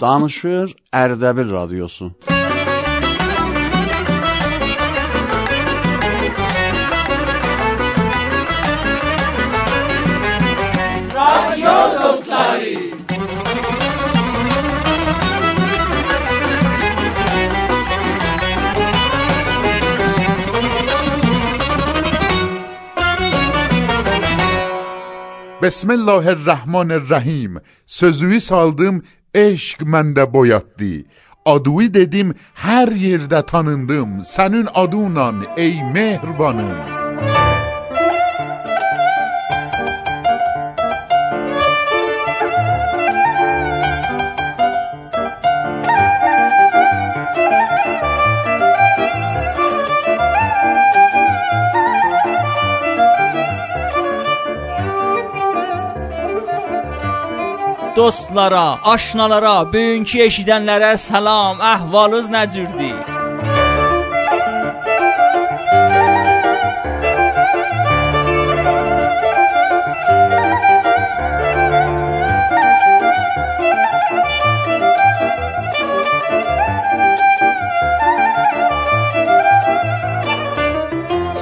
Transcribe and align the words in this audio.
Danışır 0.00 0.74
Erdebil 0.92 1.52
Radyosu. 1.52 2.12
Besmillahirrahmanirrahim 25.68 27.58
sözüyü 27.86 28.40
saldım 28.40 29.02
eşk 29.34 29.82
mende 29.82 30.32
boyattı. 30.32 31.04
Aduyu 31.46 31.94
dedim 31.94 32.34
her 32.54 32.88
yerde 32.88 33.46
tanındım 33.46 34.24
senin 34.24 34.68
adunla 34.74 35.34
ey 35.56 35.82
mehribanım. 35.94 36.97
Dostlara, 57.98 58.78
aşnalara, 58.86 59.56
bugünkü 59.72 60.20
eşidənlərə 60.28 60.92
salam, 61.02 61.58
əhvalınız 61.58 62.28
necürdir? 62.30 62.94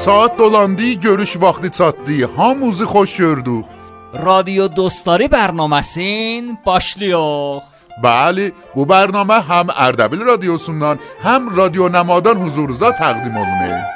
Saat 0.04 0.38
dolandı 0.38 0.92
görüş 0.92 1.36
vaxtı 1.40 1.70
çatdı 1.70 2.36
hamımızı 2.36 2.84
xoş 2.84 3.16
gördük 3.16 3.75
رادیو 4.18 4.68
دوستاری 4.68 5.28
برنامه 5.28 5.82
سین 5.82 6.58
باشلیوخ. 6.64 7.62
بله 8.02 8.52
بو 8.74 8.84
برنامه 8.84 9.34
هم 9.34 9.66
اردبیل 9.76 10.20
رادیو 10.20 10.58
سونان، 10.58 10.98
هم 11.22 11.56
رادیو 11.56 11.88
نمادان 11.88 12.36
حضورزا 12.36 12.92
تقدیم 12.92 13.36
آنه 13.36 13.86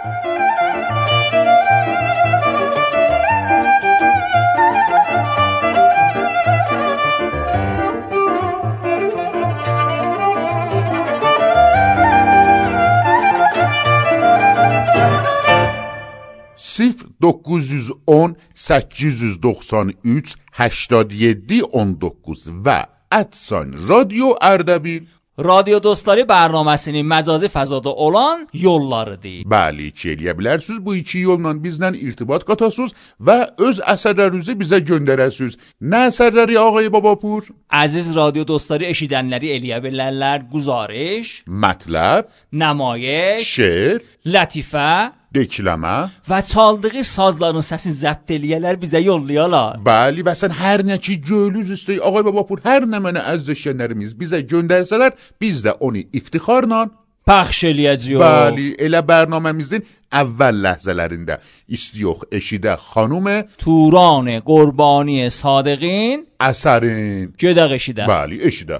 910 17.23 18.37
893 18.55 20.37
87 20.59 21.63
19 21.73 22.51
və 22.65 22.81
ədsan 23.21 23.75
Radio 23.89 24.37
Ərdəbil 24.39 25.09
رادیو 25.41 25.79
دوستاری 25.83 26.25
برنامه‌sinin 26.29 27.07
məcazi 27.07 27.49
fəzada 27.49 27.89
olan 27.89 28.49
yollarıdır. 28.53 29.45
Bəli, 29.49 29.89
eləyə 30.13 30.35
bilərsiniz. 30.39 30.81
Bu 30.85 30.95
iki 30.95 31.19
yolla 31.19 31.55
bizlə 31.65 31.95
irtibat 31.97 32.45
qatasınız 32.45 32.93
və 33.21 33.39
öz 33.59 33.81
əsərlərinizi 33.95 34.57
bizə 34.61 34.81
göndərəsiniz. 34.91 35.57
Nə 35.81 36.09
əsərləri 36.11 36.59
ağay 36.61 36.91
Babapur? 36.93 37.49
Əziz 37.73 38.13
radyo 38.17 38.45
dostları 38.45 38.91
eşidənləri 38.93 39.55
eləyə 39.57 39.81
bilərlər 39.85 40.45
guzarış, 40.53 41.45
Mətləb, 41.47 42.29
nəmayiş, 42.53 43.49
şeir, 43.55 44.05
lətifə 44.27 45.20
دکلمه 45.35 46.09
و 46.29 46.43
چالدقی 46.43 47.03
سازلان 47.03 47.57
و 47.57 47.61
سسی 47.61 47.93
زبدلیلر 47.93 48.75
بیزه 48.75 49.03
یولیالا 49.03 49.71
بلی 49.85 50.23
و 50.23 50.29
اصلا 50.29 50.53
هر 50.53 50.83
نکی 50.83 51.17
جولوز 51.17 51.71
استی 51.71 51.99
آقای 51.99 52.23
بابا 52.23 52.43
پور 52.43 52.61
هر 52.65 52.85
نمانه 52.85 53.21
از 53.21 53.51
دشنرمیز 53.51 54.19
بیزه 54.19 54.43
گندرسلر 54.43 55.11
بیز 55.39 55.63
ده 55.63 55.75
اونی 55.81 56.07
افتخار 56.15 56.67
نان 56.67 56.91
پخش 57.27 57.65
الیجیو 57.65 58.19
بلی 58.19 58.77
اله 58.79 59.01
برنامه 59.01 59.53
میزین 59.53 59.83
اول 60.13 60.55
لحظه 60.55 60.93
لرنده 60.93 61.39
استیوخ 61.73 62.25
اشیده 62.33 62.77
خانوم 62.77 63.43
توران 63.59 64.41
قربانی 64.41 65.29
صادقین 65.29 66.25
اثرین 66.41 67.33
گده 67.41 67.63
اشیده 67.63 68.07
بلی 68.07 68.43
اشیده 68.43 68.79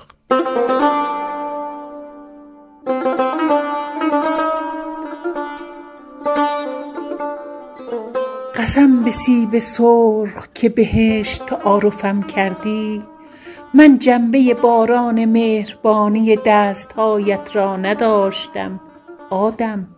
قسم 8.61 9.03
به 9.05 9.11
سیب 9.11 9.59
سرخ 9.59 10.49
که 10.55 10.69
بهشت 10.69 11.47
تعارفم 11.47 12.23
کردی؟ 12.23 13.03
من 13.75 13.99
جنبه 13.99 14.55
باران 14.55 15.25
مهربانی 15.25 16.37
دستهایت 16.37 17.57
را 17.57 17.77
نداشتم 17.77 18.81
آدم. 19.31 19.89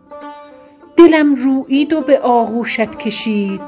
دلم 0.96 1.34
رویید 1.34 1.92
و 1.92 2.00
به 2.00 2.18
آغوشت 2.18 2.94
کشید. 2.98 3.60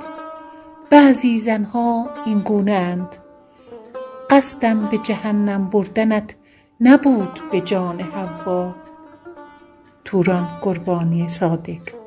بعضی 0.90 1.38
زنها 1.38 2.10
این 2.26 2.38
گونه 2.38 2.72
اند. 2.72 3.16
قصدم 4.30 4.88
به 4.90 4.98
جهنم 4.98 5.70
بردنت 5.70 6.34
نبود 6.80 7.40
به 7.52 7.60
جان 7.60 8.00
حوا. 8.00 8.74
توران 10.04 10.48
قربانی 10.62 11.28
صادق. 11.28 12.03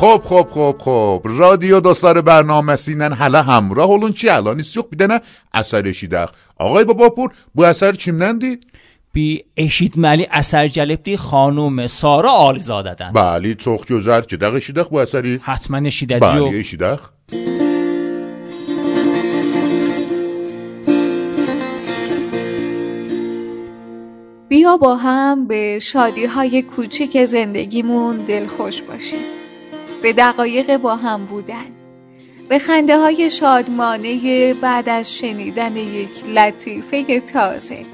خب 0.00 0.22
خب 0.24 0.46
خب 0.50 0.76
خب. 0.78 1.22
رادیو 1.24 1.80
دوستار 1.80 2.20
برنامه 2.20 2.76
سینن 2.76 3.12
حالا 3.12 3.42
همراه 3.42 3.90
اون 3.90 4.12
چی؟ 4.12 4.28
الان 4.28 4.56
نیست. 4.56 4.76
یک 4.76 4.84
بیدنه. 4.90 5.20
اثر 5.54 5.88
اشیدخ. 5.88 6.32
آقای 6.56 6.84
بابا 6.84 7.08
پور 7.08 7.30
بو 7.54 7.62
اثر 7.62 7.92
چیم 7.92 8.22
نندی؟ 8.22 8.58
بی 9.12 9.44
اشید 9.56 9.98
ملی 9.98 10.26
اثر 10.30 10.68
جلب 10.68 11.02
دی 11.02 11.16
خانوم 11.16 11.86
سارا 11.86 12.30
آلی 12.30 12.60
زاددن 12.60 13.12
بلی 13.12 13.54
چخ 13.54 13.86
جزر. 13.86 14.22
چی 14.22 14.36
دخ 14.36 14.54
اشیدخ 14.54 14.88
بو 14.88 14.96
اثری؟ 14.96 15.40
حتما 15.42 15.86
اشیده 15.86 16.18
دیو 16.18 16.46
بلی 16.48 16.60
اشیدخ. 16.60 17.10
بیا 24.48 24.76
با 24.76 24.96
هم 24.96 25.46
به 25.46 25.78
شادی 25.82 26.24
های 26.24 26.62
کوچیک 26.62 27.24
زندگیمون 27.24 28.16
دلخوش 28.16 28.82
باشیم. 28.82 29.39
به 30.02 30.12
دقایق 30.12 30.76
با 30.76 30.96
هم 30.96 31.24
بودن. 31.24 31.66
به 32.48 32.58
خنده 32.58 32.98
های 32.98 33.30
شادمانه 33.30 34.54
بعد 34.54 34.88
از 34.88 35.16
شنیدن 35.16 35.76
یک 35.76 36.24
لطیفه 36.34 37.20
تازه. 37.20 37.84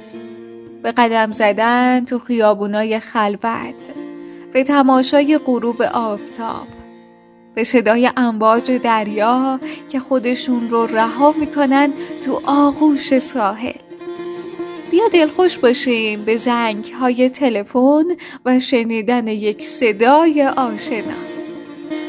به 0.83 0.93
قدم 0.93 1.33
زدن 1.33 2.05
تو 2.05 2.19
خیابونای 2.19 2.99
خلوت. 2.99 3.75
به 4.53 4.65
تماشای 4.65 5.39
غروب 5.39 5.83
آفتاب. 5.83 6.67
به 7.55 7.65
صدای 7.65 8.11
امواج 8.17 8.71
دریا 8.71 9.61
که 9.89 10.01
خودشون 10.01 10.71
رو 10.71 10.87
رها 10.87 11.35
می‌کنن 11.41 11.93
تو 12.25 12.43
آغوش 12.47 13.19
ساحل. 13.19 13.81
بیا 14.91 15.09
دلخوش 15.09 15.59
باشیم 15.59 16.25
به 16.25 16.37
زنگ 16.37 16.93
های 17.01 17.31
تلفن 17.31 18.05
و 18.45 18.59
شنیدن 18.59 19.29
یک 19.29 19.65
صدای 19.65 20.43
آشنا. 20.43 21.36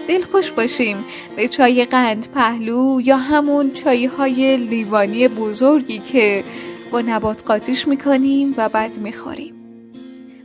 دلخوش 0.07 0.51
باشیم. 0.51 0.97
به 1.35 1.47
چای 1.47 1.85
قند 1.85 2.27
پهلو 2.33 3.01
یا 3.03 3.17
همون 3.17 3.71
چای 3.73 4.05
های 4.05 4.57
لیوانی 4.57 5.27
بزرگی 5.27 5.99
که 5.99 6.43
با 6.91 7.01
نبات 7.01 7.43
قاطیش 7.47 7.87
می‌کنیم 7.87 8.53
و 8.57 8.69
بعد 8.69 8.97
می‌خوریم. 8.97 9.53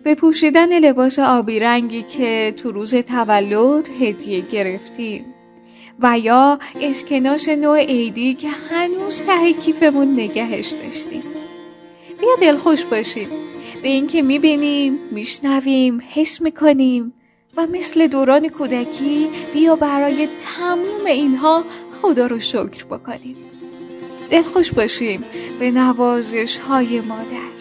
به 0.05 0.15
پوشیدن 0.15 0.79
لباس 0.79 1.19
آبی 1.19 1.59
رنگی 1.61 2.03
که 2.03 2.55
تو 2.57 2.73
روز 2.73 2.95
تولد 2.95 3.89
هدیه 4.01 4.41
گرفتیم. 4.41 5.25
و 6.01 6.19
یا 6.19 6.59
اسکناس 6.81 7.49
نوع 7.49 7.79
عیدی 7.79 8.35
که 8.35 8.49
هنوز 8.49 9.23
ته 9.23 9.53
کیفمون 9.53 10.13
نگهش 10.13 10.69
داشتیم. 10.69 11.23
بیا 12.21 12.31
دلخوش 12.41 12.85
باشیم. 12.85 13.29
به 13.83 13.89
اینکه 13.89 14.23
می‌بینیم 14.23 14.99
میشنویم 15.11 16.01
حس 16.15 16.41
می‌کنیم. 16.41 17.13
و 17.57 17.67
مثل 17.67 18.07
دوران 18.07 18.49
کودکی 18.49 19.29
بیا 19.53 19.77
برای 19.77 20.29
تموم 20.57 21.07
اینها 21.07 21.65
خدا 22.03 22.27
رو 22.27 22.41
شکر 22.41 22.85
بکنیم. 22.85 23.37
دلخوش 24.31 24.73
باشیم 24.73 25.25
به 25.59 25.71
نوازش 25.71 26.57
های 26.57 27.01
مادر 27.01 27.53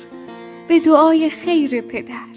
به 0.67 0.79
دعای 0.79 1.29
خیر 1.29 1.81
پدر 1.81 2.31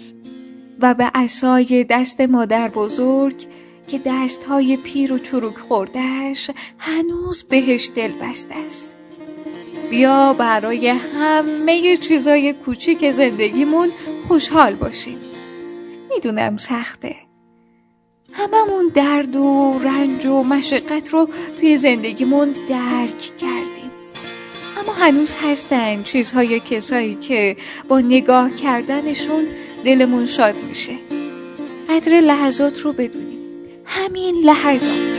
و 0.79 0.93
به 0.93 1.11
عصای 1.15 1.85
دست 1.89 2.21
مادر 2.21 2.69
بزرگ 2.69 3.45
که 3.87 3.99
دست 4.05 4.43
های 4.45 4.77
پیر 4.77 5.13
و 5.13 5.19
چروک 5.19 5.57
خوردهش 5.57 6.51
هنوز 6.77 7.43
بهش 7.43 7.91
دل 7.95 8.11
بسته 8.21 8.55
است. 8.55 8.95
بیا 9.89 10.33
برای 10.33 10.87
همه 10.87 11.97
چیزای 11.97 12.53
کوچیک 12.53 13.11
زندگیمون 13.11 13.89
خوشحال 14.27 14.73
باشیم. 14.73 15.17
می‌دونم 16.09 16.57
سخته. 16.57 17.15
هممون 18.37 18.91
درد 18.93 19.35
و 19.35 19.79
رنج 19.83 20.25
و 20.25 20.43
مشقت 20.43 21.09
رو 21.09 21.29
توی 21.59 21.77
زندگیمون 21.77 22.55
درک 22.69 23.19
کردیم. 23.37 23.91
اما 24.77 24.93
هنوز 24.93 25.33
هستن 25.43 26.03
چیزهای 26.03 26.59
کسایی 26.59 27.15
که 27.15 27.57
با 27.87 27.99
نگاه 27.99 28.55
کردنشون 28.55 29.47
دلمون 29.85 30.25
شاد 30.25 30.55
میشه. 30.69 30.93
قدر 31.89 32.21
لحظات 32.21 32.79
رو 32.79 32.93
بدونیم. 32.93 33.39
همین 33.85 34.35
لحظات. 34.35 35.14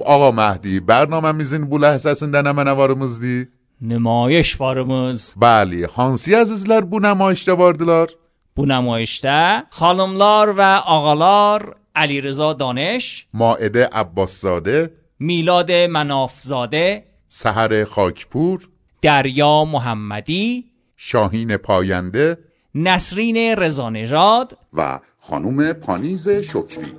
خب 0.00 0.06
آقا 0.06 0.30
مهدی 0.30 0.80
برنامه 0.80 1.32
میزین 1.32 1.64
بو 1.64 1.78
لحظه 1.78 2.14
سن 2.14 2.30
دنه 2.30 2.52
منوارموز 2.52 3.20
دی؟ 3.20 3.46
نمایش 3.82 4.60
وارموز 4.60 5.34
بله 5.36 5.86
هانسی 5.86 6.34
عزیزلر 6.34 6.80
بو 6.80 6.98
نمایش 6.98 7.48
دواردلار؟ 7.48 8.08
بو 8.56 8.66
نمایشته 8.66 9.62
خانملار 9.70 10.50
و 10.50 10.60
آقالار 10.86 11.76
علی 11.94 12.20
رزا 12.20 12.52
دانش 12.52 13.26
ماعده 13.34 13.88
عباسزاده 13.92 14.92
میلاد 15.18 15.72
منافزاده 15.72 17.04
سهر 17.28 17.84
خاکپور 17.84 18.68
دریا 19.02 19.64
محمدی 19.64 20.64
شاهین 20.96 21.56
پاینده 21.56 22.38
نسرین 22.74 23.36
رزانجاد 23.56 24.58
و 24.72 25.00
خانوم 25.18 25.72
پانیز 25.72 26.28
شکری 26.28 26.92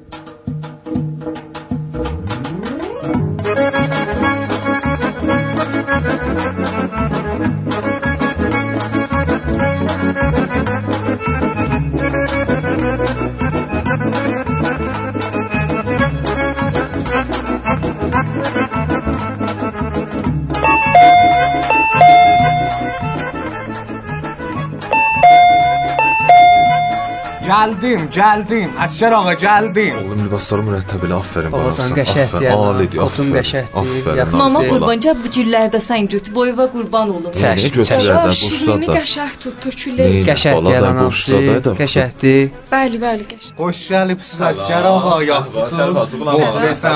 جلدیم 27.71 28.07
جلدیم 28.11 28.71
از 28.79 28.99
چرا 28.99 29.17
آقا 29.21 29.35
جلدیم 29.35 29.97
Oğlum 30.07 30.21
libasları 30.27 30.63
mürəttəbilə 30.69 31.15
aferin 31.23 31.53
bana. 31.53 31.63
Babazan 31.63 31.89
sən, 31.91 31.95
qəşəngdir, 32.01 32.37
aferin, 32.37 32.51
ana. 32.53 32.69
alidir, 32.71 32.99
Xotun 32.99 33.27
aferin, 33.27 33.35
qəşəngdir, 33.39 33.75
aferin, 33.81 34.17
yaxşı 34.21 34.37
aferin. 34.37 34.39
Mama 34.43 34.61
Deyil. 34.61 34.71
qurbanca 34.73 35.11
bu 35.23 35.27
güllərdə 35.37 35.79
sən 35.89 36.03
götür, 36.15 36.33
boyva 36.39 36.65
qurban 36.75 37.09
olum. 37.17 37.33
Çək, 37.43 37.57
Niyə 37.57 37.69
çək. 37.69 37.73
götürərdən 37.79 38.33
şirini 38.43 38.87
boşda 38.87 38.93
da? 38.93 38.97
qəşəng 38.99 39.35
tut, 39.43 39.57
tökülür. 39.65 40.07
Neynə, 40.11 40.25
Qəşəngdir, 40.31 40.65
bala 40.65 40.81
da 40.83 40.89
anamsı, 40.95 41.33
boşda 41.37 41.65
da. 41.65 41.71
qəşəngdir. 41.83 42.43
Bəli, 42.75 42.97
bəli, 43.07 43.25
qəşəng. 43.33 43.53
Hoş 43.63 43.79
gəlibsiz 43.93 44.39
az 44.49 44.57
çرا 44.69 44.91
آقا 44.99 45.17
yaxşısınız 45.33 45.97
Muxlisəm 46.21 46.95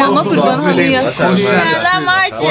Mama 0.00 0.22
qurban 0.28 0.58
olum. 2.39 2.45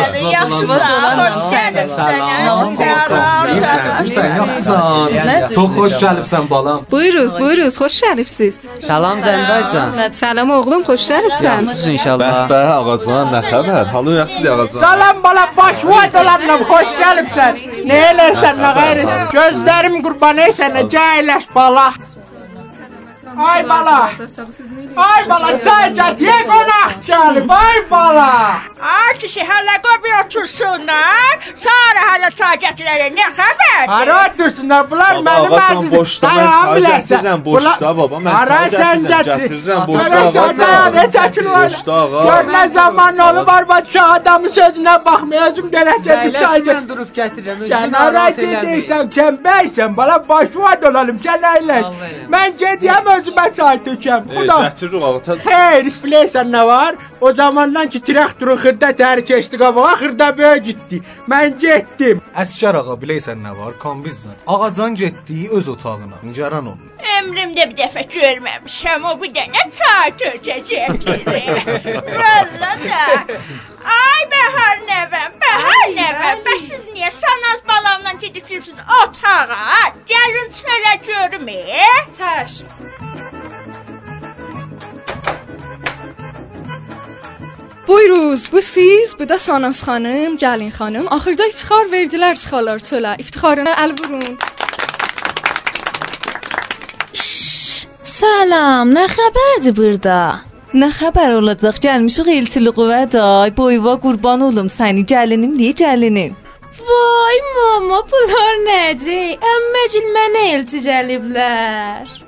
Xoş 2.81 3.57
gəlibsən 3.91 4.31
yaxşısan 4.39 5.55
Çox 5.55 5.71
xoş 5.79 5.95
gəlibsən 6.03 6.45
balam 6.51 6.81
Buyuruz, 6.91 7.33
buyuruz, 7.41 7.75
xoş 7.83 7.97
gəlibsiz. 8.05 8.55
Salam 8.87 9.19
Zəndaycan. 9.27 10.13
Salam 10.13 10.51
oğlum, 10.51 10.83
xoş 10.83 11.03
gəlibsən. 11.13 11.45
Yaxşısınız 11.45 11.87
inşallah. 11.95 12.29
Bəhbə 12.51 12.61
ağacan, 12.79 13.27
nə 13.35 13.41
xəbər? 13.51 13.85
Halı 13.95 14.13
yaxşıdır 14.21 14.53
ağacan. 14.59 14.79
Salam 14.85 15.17
bala 15.25 15.45
baş 15.57 15.85
vay 15.85 16.09
dolanım 16.13 16.63
hoş 16.73 16.89
gəlibsən. 17.03 17.53
Nə 17.89 17.99
eləsən 18.13 18.57
nə 18.65 18.71
qeyri? 18.79 19.05
Gözlərim 19.37 19.97
qurban 20.05 20.37
eysən 20.47 20.71
necə 20.79 21.03
əyləş 21.17 21.45
bala. 21.55 21.89
Ay 23.37 23.69
bala! 23.69 24.11
Ay 24.97 25.29
bala, 25.31 25.49
Cayca 25.65 26.19
diye 26.19 26.39
qonaq 26.51 26.93
gəlib, 27.07 27.51
ay 27.51 27.79
bala! 27.91 28.59
Ay 28.81 29.19
kişi, 29.19 29.41
hələ 29.51 29.77
qobi 29.85 30.11
otursunlar, 30.21 31.39
sonra 31.65 32.01
hələ 32.11 32.31
çay 32.39 32.57
gətirələ, 32.65 33.07
nə 33.19 33.27
xəbər? 33.39 33.85
Hara 33.93 34.17
otursunlar, 34.27 34.91
bunlar 34.91 35.21
mənim 35.27 35.55
əzizim, 35.59 36.23
dayan 36.23 36.67
biləsən. 36.77 37.45
Boşda 37.45 37.93
baba, 37.99 38.17
mən 38.27 38.71
çay 38.75 38.99
gətirirəm, 39.13 39.87
boşda 39.87 40.21
ağa. 40.21 40.33
Sən 40.37 40.59
dayan, 40.59 40.95
ne 40.95 41.05
çəkin 41.17 41.51
var? 41.55 41.71
Gör 42.27 42.51
nə 42.57 42.65
zaman 42.79 43.19
olub, 43.29 43.49
arvad 43.49 43.87
şu 43.93 44.03
adamın 44.03 44.49
sözünə 44.59 44.97
baxmayacım, 45.05 45.71
gələk 45.77 46.03
gedib 46.09 46.41
çay 46.41 46.59
gətir. 46.67 46.81
Mən 46.81 46.89
durub 46.89 47.15
gətirirəm, 47.21 47.59
özünü 47.65 47.93
narahat 47.93 48.39
edəysən, 48.49 49.11
çəmbəysən, 49.17 49.97
bala, 49.97 50.19
başıva 50.29 50.75
dolalım, 50.83 51.19
sən 51.29 51.49
əyləş. 51.55 51.87
Mən 52.35 52.59
gediyəm 52.65 53.05
özüm 53.07 53.20
özümə 53.21 53.47
çay 53.57 53.79
tökəm. 53.87 54.27
Xuda. 54.35 54.57
Gətiririk 54.67 55.03
ağa. 55.09 55.37
Xeyr, 55.47 55.89
ifləysən 55.93 56.51
nə 56.55 56.67
var? 56.67 56.95
O 57.21 57.33
zamandan 57.33 57.89
ki 57.93 58.01
traktorun 58.03 58.57
xırda 58.57 58.91
təri 59.01 59.25
keçdi 59.29 59.59
qabağa, 59.61 59.95
xırda 60.03 60.29
böyə 60.39 60.57
getdi. 60.69 61.03
Mən 61.31 61.59
getdim. 61.61 62.23
Əsgər 62.43 62.79
ağa 62.81 62.97
biləysən 63.03 63.43
nə 63.45 63.53
var? 63.59 63.75
Kombizdən. 63.83 64.37
Ağacan 64.47 64.95
getdi 64.95 65.49
öz 65.53 65.69
otağına. 65.69 66.21
Nigaran 66.23 66.67
olma. 66.73 66.89
Ömrümdə 67.21 67.65
bir 67.71 67.77
dəfə 67.83 68.07
görməmişəm 68.15 69.05
o 69.11 69.17
bir 69.23 69.35
dənə 69.37 69.65
çay 69.79 70.15
tökəcək. 70.21 71.05
Valla 72.21 72.73
da. 72.87 73.05
Ay 73.97 74.23
Bəhar 74.33 74.83
nəvəm, 74.89 75.37
Bəhar 75.43 75.87
nəvəm. 75.97 76.43
Bəs 76.47 76.67
siz 76.69 76.89
niyə 76.95 77.11
sanaz 77.21 77.63
balamla 77.69 78.13
gedirsiniz 78.21 78.85
otağa? 79.03 79.93
Gəlin 80.13 80.49
çölə 80.59 80.95
görüm. 81.07 81.49
e? 81.49 81.87
Təş. 82.19 82.63
Buyuruz, 87.91 88.53
bu 88.53 88.63
siz, 88.63 89.19
bu 89.19 89.29
da 89.29 89.39
Sanas 89.39 89.83
xanım, 89.83 90.37
Gəlin 90.37 90.71
xanım. 90.79 91.07
Axırda 91.15 91.47
iftixar 91.51 91.87
verdilər 91.95 92.35
çıxalar 92.43 92.79
çölə. 92.89 93.13
İftixarına 93.23 93.73
əl 93.85 93.95
vurun. 93.99 94.37
Salam, 98.03 98.95
nə 98.95 99.05
xəbərdir 99.17 99.75
burada? 99.81 100.21
Nə 100.83 100.93
xəbər 101.01 101.35
olacaq? 101.41 101.83
Gəlmişik 101.87 102.31
elçili 102.37 102.71
qüvvədə. 102.79 103.27
Boyva 103.59 103.99
qurban 104.07 104.47
olum 104.49 104.71
səni. 104.79 105.03
Gəlinim 105.13 105.59
deyə 105.59 105.75
gəlinim. 105.83 106.39
Vay 106.87 107.39
mama, 107.59 108.03
bunlar 108.11 108.57
necə? 108.71 109.21
Əmməcil 109.55 110.11
mənə 110.17 110.49
elçi 110.55 110.87
gəliblər. 110.91 112.19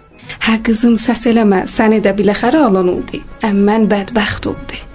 Hə 0.46 0.62
qızım, 0.66 0.98
səs 1.06 1.28
eləmə. 1.30 1.68
Səni 1.76 2.02
də 2.02 2.18
biləxərə 2.18 2.70
alan 2.70 2.96
oldu. 2.96 3.22
Əmmən 3.46 3.86
bədbəxt 3.94 4.50
oldu. 4.50 4.88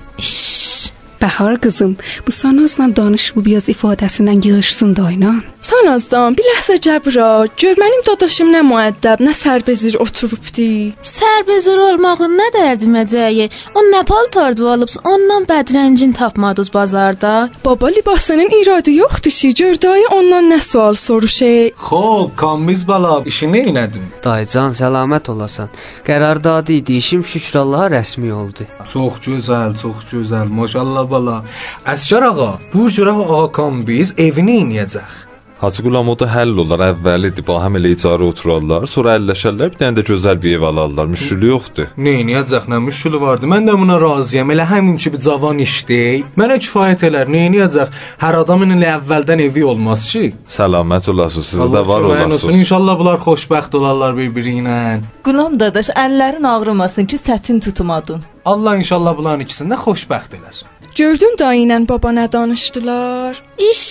Bəhar 1.21 1.59
qızım, 1.61 1.97
bu 2.27 2.31
Sanazla 2.31 2.95
danış 2.95 3.35
bu 3.35 3.45
biraz 3.45 3.69
ifadəsindən 3.69 4.47
yığışsın 4.47 4.95
da 4.95 5.03
oynan. 5.03 5.43
Sanazdan 5.67 6.35
bir 6.37 6.45
ləhzə 6.47 6.77
cəbra. 6.85 7.29
Gör 7.59 7.79
mənim 7.81 8.03
dadaşım 8.07 8.53
nə 8.53 8.61
müəddəb, 8.63 9.19
nə 9.25 9.33
sərbezir 9.35 9.97
oturubdu. 9.99 10.67
Sərbezir 11.03 11.81
olmağın 11.87 12.37
nə 12.39 12.45
dərdiməcəyi? 12.55 13.49
O 13.75 13.83
nə 13.89 14.05
paltardı 14.07 14.69
alıbs, 14.75 14.95
ondan 15.11 15.47
bədrəngin 15.49 16.13
tapmadınız 16.15 16.71
bazarda. 16.73 17.33
Baba 17.65 17.91
libasının 17.97 18.55
iradı 18.61 18.95
yoxdur 19.01 19.35
ki, 19.39 19.53
gör 19.59 19.81
dayı 19.81 20.07
ondan 20.19 20.47
nə 20.53 20.61
sual 20.69 20.95
soruşay. 20.95 21.73
Xo'p, 21.89 22.37
kombiz 22.39 22.87
bala, 22.87 23.19
işi 23.25 23.51
nə 23.51 23.65
etdin? 23.83 24.07
Dayıcan 24.23 24.71
səlamət 24.71 25.31
olasan. 25.35 25.67
Qərardadı 26.07 26.79
idi, 26.79 27.01
işim 27.03 27.25
şükür 27.25 27.59
Allaha 27.65 27.91
rəsmi 27.97 28.31
oldu. 28.31 28.71
Çox 28.93 29.19
gözəl, 29.27 29.75
çox 29.83 30.07
gözəl. 30.15 30.47
Maşallah 30.47 31.11
bala. 31.11 31.41
Əsgər 31.83 32.31
ağa, 32.31 32.51
bu 32.73 32.87
cürə 32.87 33.19
ağa 33.19 33.47
kombiz 33.51 34.15
evini 34.17 34.61
inəyəcək. 34.63 35.26
Hacı 35.61 35.83
Qulam 35.83 36.09
o 36.09 36.19
da 36.19 36.27
həll 36.29 36.59
olar. 36.61 36.81
Əvvəlidir. 36.91 37.41
Ba 37.47 37.57
həm 37.63 37.79
elə 37.79 37.89
icarə 37.95 38.27
oturarlar, 38.29 38.85
sonra 38.85 39.15
əlləşərlər, 39.17 39.71
bir 39.73 39.79
dənə 39.79 39.97
də 39.97 40.03
gözəl 40.05 40.37
bir 40.43 40.57
ev 40.59 40.65
alarlar. 40.69 41.07
Müşkülü 41.09 41.49
yoxdur. 41.49 41.87
Neyniyəcək, 41.97 42.67
nə 42.69 42.77
müşkülü 42.85 43.21
vardı? 43.21 43.49
Mən 43.49 43.65
də 43.69 43.73
buna 43.81 43.97
razıyam. 44.01 44.53
Elə 44.53 44.67
həmin 44.69 44.99
kimi 45.01 45.17
cavan 45.25 45.57
işdir. 45.65 46.27
Mənə 46.37 46.59
kifayət 46.61 47.07
elər. 47.09 47.33
Neyniyəcək? 47.33 47.97
Hər 48.21 48.39
adamın 48.43 48.77
elə 48.77 48.93
əvvəldən 48.99 49.43
evi 49.47 49.65
olmaz 49.65 50.05
ki. 50.11 50.35
Səlamət 50.59 51.09
olasınız. 51.15 51.51
Sizdə 51.55 51.81
var 51.89 52.05
köməyin 52.05 52.23
olsun. 52.23 52.31
olasınız. 52.31 52.61
İnşallah 52.61 52.99
bunlar 52.99 53.19
xoşbəxt 53.25 53.77
olarlar 53.81 54.17
bir-biri 54.17 54.59
ilə. 54.61 54.79
Qulam 55.25 55.59
dadaş, 55.59 55.89
əllərin 56.05 56.45
ağrımasın 56.53 57.05
ki, 57.09 57.17
sətin 57.17 57.59
tutmadın. 57.65 58.21
Allah 58.45 58.77
inşallah 58.77 59.17
bunların 59.17 59.41
ikisini 59.41 59.73
də 59.73 59.81
xoşbəxt 59.87 60.37
eləsin. 60.37 60.67
Gördün 60.97 61.35
dayı 61.39 61.65
ilə 61.65 61.89
baba 61.89 62.09
nə 62.09 62.31
danışdılar? 62.31 63.41
İş, 63.71 63.81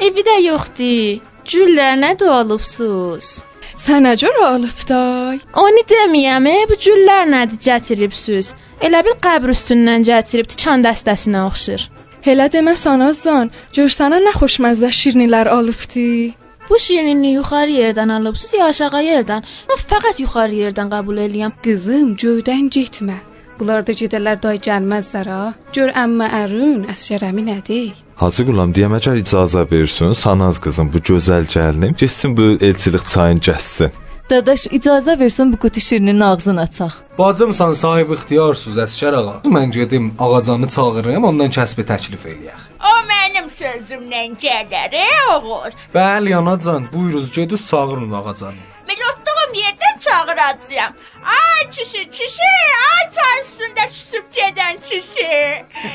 evi 0.00 0.22
də 0.26 0.36
yoxdur. 0.44 1.20
Güllər 1.46 1.94
nə 2.00 2.14
də 2.18 2.26
olubsuz? 2.40 3.42
Sən 3.78 4.02
nə 4.06 4.16
cür 4.18 4.38
alıb 4.42 4.80
day? 4.88 5.38
Onu 5.62 5.82
deməyəm, 5.90 6.46
e, 6.50 6.56
bu 6.70 6.78
güllər 6.86 7.28
nədir 7.30 7.60
gətiribsüz? 7.68 8.54
Elə 8.86 9.02
bil 9.06 9.14
qəbr 9.22 9.52
üstündən 9.52 10.06
gətirib 10.08 10.48
tikan 10.52 10.82
dəstəsinə 10.84 11.44
oxşur. 11.46 11.84
Elə 12.26 12.48
demə 12.50 12.74
sanazdan, 12.74 13.52
gör 13.76 13.92
sənə 13.92 14.18
nə 14.24 14.32
xoşməzə 14.40 14.90
şirnilər 15.00 15.52
alıbdı. 15.52 16.34
Bu 16.68 16.78
şirinliyi 16.82 17.36
yuxarı 17.38 17.70
yerdən 17.70 18.10
alıbsuz 18.16 18.56
ya 18.58 18.66
aşağı 18.72 19.02
yerdən? 19.06 19.46
Mən 19.70 19.86
fəqət 19.92 20.18
yuxarı 20.24 20.58
yerdən 20.64 20.90
qəbul 20.90 21.22
eləyəm. 21.28 21.54
Qızım, 21.62 22.16
göydən 22.22 22.66
getmə. 22.74 23.20
Bunlar 23.58 23.86
da 23.86 23.94
gedərlər 23.96 24.40
day 24.42 24.58
gəlməzlər 24.60 25.28
ha. 25.32 25.44
Gör 25.76 25.92
əmmə 25.96 26.26
ərün 26.42 26.82
əsgərəmi 26.92 27.46
nədir? 27.46 27.94
Hacı 28.20 28.44
Qulam 28.48 28.72
deyəm 28.76 28.96
əgər 28.98 29.20
icazə 29.20 29.62
versin, 29.70 30.12
Sanaz 30.16 30.60
qızım 30.64 30.90
bu 30.92 31.00
gözəl 31.10 31.48
gəlinim 31.52 31.96
getsin 32.00 32.36
bu 32.36 32.56
elçilik 32.68 33.08
çayını 33.12 33.44
gəzsin. 33.48 33.90
Dadaş, 34.30 34.66
icazə 34.76 35.14
versən 35.20 35.52
bu 35.52 35.58
qutu 35.62 35.80
şirinin 35.80 36.20
ağzını 36.28 36.60
açaq. 36.66 36.94
Bacımsan 37.18 37.72
sahib 37.82 38.10
ixtiyarsız 38.16 38.80
əskər 38.84 39.14
ağa. 39.20 39.34
Mən 39.56 39.70
gedim 39.76 40.08
ağacanı 40.18 40.68
çağırım, 40.76 41.24
ondan 41.28 41.52
kəsbi 41.56 41.84
təklif 41.92 42.24
eləyək. 42.32 42.64
O 42.90 42.94
mənim 43.12 43.46
sözümlə 43.60 44.24
gələr, 44.44 44.96
e, 45.04 45.06
oğul. 45.34 45.76
Bəli 45.94 46.34
anacan, 46.40 46.88
buyuruz 46.92 47.30
gediniz 47.36 47.68
çağırın 47.70 48.12
ağacanı. 48.20 48.62
Mən 48.88 49.00
otduğum 49.10 49.52
yerdən 49.62 49.96
çağıracağam. 50.06 50.92
Ay 51.38 51.70
kişi, 51.70 52.02
kişi, 52.18 52.50
ay 52.90 52.95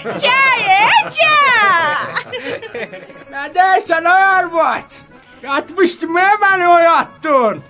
Gəl, 0.01 0.61
e, 0.73 0.85
gəl. 1.17 2.93
Nə 3.31 3.43
deyirsən 3.55 4.07
ay 4.09 4.23
arvad? 4.37 4.95
Yatmışdım 5.43 6.17
ya 6.17 6.31
məni 6.41 6.67
oyatdın. 6.67 7.61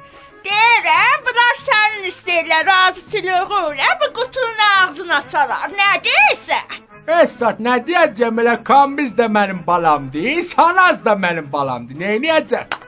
Deyirəm, 0.45 1.19
bunlar 1.27 1.59
sənin 1.65 2.07
istəyirlər, 2.11 2.65
razıçılığıyla 2.65 3.89
bu 4.01 4.13
qutunun 4.19 4.63
ağzına 4.69 5.21
salar. 5.21 5.67
Nə 5.75 5.91
deyirsən? 6.07 6.79
Esat 7.21 7.59
nə 7.59 7.77
deyəcəm 7.85 8.39
elə 8.43 8.55
Kambiz 8.63 9.11
də 9.17 9.27
mənim 9.37 9.65
balamdır, 9.67 10.43
Sanaz 10.55 11.05
da 11.05 11.17
mənim 11.25 11.51
balamdır. 11.51 11.99
Neyniyəcək? 11.99 12.79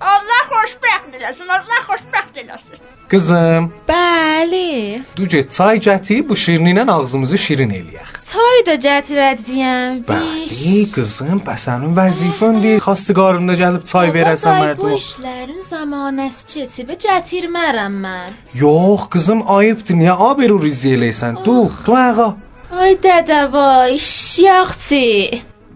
Allah 0.00 0.42
xoşbəxt 0.52 1.16
eləsin, 1.18 1.48
Allah 1.48 1.80
xoşbəxt 1.88 2.42
eləsin. 2.44 2.93
Qızım, 3.14 3.70
Bəli. 3.88 5.02
du 5.16 5.28
get 5.28 5.52
çay 5.56 5.76
gətir, 5.78 6.28
bu 6.28 6.34
şirin 6.36 6.66
ilə 6.72 6.82
ağzımızı 6.90 7.38
şirin 7.38 7.70
eləyək. 7.78 8.08
Çay 8.30 8.58
da 8.66 8.74
gətirəcəyəm. 8.86 10.00
Bəli, 10.08 10.80
qızım, 10.94 11.38
bəs 11.46 11.62
sənin 11.66 11.92
vəzifəndir. 11.98 12.80
Xastiqarında 12.86 13.54
gəlib 13.62 13.84
çay 13.92 14.08
verəsən 14.16 14.56
Bu 14.58 14.64
mərdə. 14.64 14.96
işlərin 15.02 15.62
zamanəsi 15.74 16.42
keçib, 16.52 16.90
gətirmərəm 17.06 17.94
mən. 18.06 18.30
Yox, 18.62 19.06
qızım, 19.12 19.40
ayıbdır. 19.56 19.94
Niyə 20.00 20.14
aberuriz 20.30 20.82
eləysən? 20.94 21.38
Du, 21.46 21.70
du 21.86 21.92
ağa. 21.94 22.28
Ay 22.80 22.92
dədə 23.04 23.40
vay, 23.52 23.94
iş 23.94 24.38
yaxçı. 24.48 25.04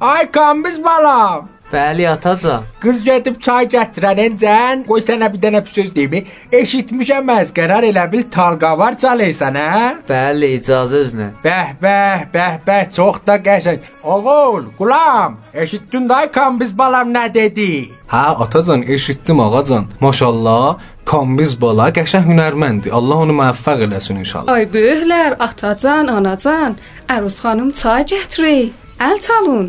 Ay 0.01 0.31
Kambiz 0.31 0.85
balam. 0.85 1.49
Bəli, 1.73 2.09
atacan. 2.09 2.63
Qız 2.81 3.03
gedib 3.05 3.37
çay 3.45 3.67
gətirən 3.69 4.21
encən, 4.23 4.85
qoy 4.89 5.03
sənə 5.05 5.29
bir 5.33 5.41
dənə 5.43 5.61
bir 5.65 5.73
söz 5.77 5.91
deyim. 5.97 6.29
Eşitmişəm 6.61 7.27
məzqərar 7.29 7.85
elə 7.91 8.05
bil 8.13 8.23
talqavar 8.37 8.97
çalırsan, 9.03 9.59
hə? 9.61 9.89
Bəli, 10.09 10.55
icazə 10.59 11.03
özünə. 11.03 11.27
Bəh, 11.45 11.75
bəh, 11.83 12.23
bəh, 12.35 12.55
bəh, 12.67 12.85
çox 12.97 13.19
da 13.27 13.37
qəşəng. 13.49 13.85
Oğul, 14.03 14.71
qulam, 14.79 15.37
eşitdin 15.55 16.09
day 16.09 16.31
Kambiz 16.33 16.73
balam 16.79 17.13
nə 17.13 17.27
dedi? 17.35 17.91
Hə, 18.13 18.25
atacan, 18.45 18.87
eşitdim 18.89 19.41
ağacan. 19.41 19.91
Maşallah, 20.01 20.79
Kambiz 21.05 21.53
bala 21.61 21.91
qəşəng 21.99 22.31
hünərməndir. 22.33 22.97
Allah 22.97 23.27
onu 23.27 23.37
müvəffəq 23.43 23.85
eləsin 23.89 24.25
inşallah. 24.25 24.57
Ay 24.57 24.65
böyüklər, 24.73 25.37
atacan, 25.49 26.09
anacan, 26.17 26.81
əruz 27.13 27.37
xanım 27.45 27.77
çay 27.83 28.09
gətirir. 28.15 28.73
Əl 28.99 29.21
çalın. 29.29 29.69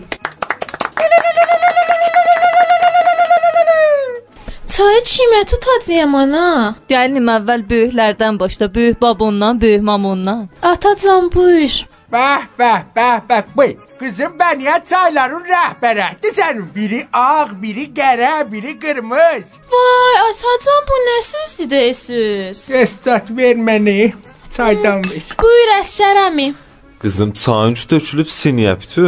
itaət 4.80 5.10
şimə 5.12 5.40
tut 5.44 5.66
acıyam 5.76 6.14
ana. 6.16 6.76
Gəlinim 6.88 7.28
əvvəl 7.34 7.66
böyüklərdən 7.68 8.38
başla, 8.40 8.70
böyük 8.76 9.02
babondan, 9.02 9.60
böyük 9.62 9.82
mamondan. 9.84 10.46
Atacan 10.64 11.28
buyur. 11.34 11.82
Bəh, 12.14 12.46
bəh, 12.60 12.86
bəh, 12.96 13.18
bəh, 13.30 13.44
buyur. 13.58 13.76
Kızım 14.00 14.40
ben 14.40 14.60
ya 14.60 14.80
çayların 14.90 15.44
rehberiydi 15.44 16.32
senin. 16.34 16.70
Biri 16.76 17.08
ağ, 17.14 17.48
biri 17.62 17.94
kara, 17.94 18.52
biri 18.52 18.80
kırmız. 18.80 19.46
Vay 19.72 20.16
Asacan 20.30 20.82
bu 20.90 20.96
ne 21.08 21.22
sözdü 21.22 21.70
de 21.70 21.94
söz? 21.94 22.72
Estat 22.72 23.32
vermeni. 23.32 24.14
Çaydan 24.56 25.04
ver. 25.04 25.24
Buyur 25.42 25.76
Əsgər 25.82 26.24
əmi. 26.28 26.54
Kızım 27.00 27.32
çayın 27.32 27.74
üstü 27.76 27.96
dökülüb 28.00 28.32
siniyə 28.32 28.80
bütü. 28.80 29.08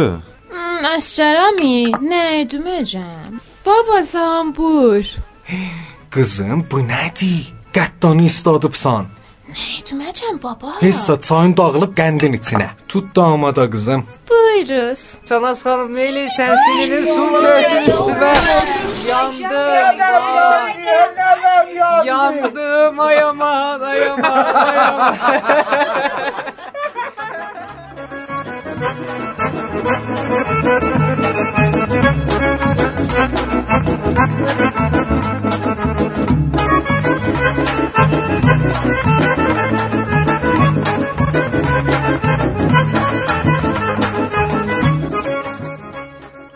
Hmm, 0.52 0.84
Əsgər 0.96 1.40
əmi, 1.48 1.74
nə 2.12 2.24
ediməcəm? 2.44 3.40
Babacan 3.66 4.56
buyur. 4.56 5.06
Qızım, 6.10 6.66
bu 6.70 6.78
nədir? 6.84 7.52
Qəddanı 7.72 8.24
istadıbsan. 8.28 9.06
Nə 9.52 9.64
etməyəcəm 9.78 10.36
baba? 10.42 10.70
Hessa 10.80 11.14
çayın 11.20 11.54
dağılıb 11.56 11.92
qəndin 11.98 12.32
içinə. 12.38 12.68
Tut 12.88 13.16
damada 13.16 13.64
qızım. 13.70 14.04
Buyuruz. 14.30 15.02
Sanaz 15.28 15.58
xanım 15.64 15.90
nə 15.96 16.02
eləyirsən? 16.10 16.52
Sininin 16.64 17.04
su 17.14 17.24
tökdün 17.44 17.84
üstümə. 17.92 18.32
Yandım. 19.08 19.94
Yandım 22.06 23.00
ay 23.00 23.22
aman 23.22 23.80
ay 23.80 24.08
aman 24.08 24.54
ay 24.64 24.78
aman. 24.88 25.16